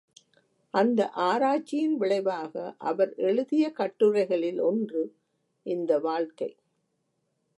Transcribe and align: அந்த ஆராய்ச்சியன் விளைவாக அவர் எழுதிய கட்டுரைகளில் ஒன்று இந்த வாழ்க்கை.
அந்த 0.73 1.09
ஆராய்ச்சியன் 1.09 1.93
விளைவாக 1.95 2.75
அவர் 2.77 3.13
எழுதிய 3.15 3.73
கட்டுரைகளில் 3.77 4.61
ஒன்று 4.61 5.15
இந்த 5.65 5.99
வாழ்க்கை. 5.99 6.49